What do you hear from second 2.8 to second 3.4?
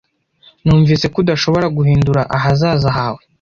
hawe.